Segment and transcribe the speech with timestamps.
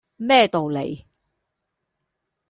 [0.17, 1.05] 咩道理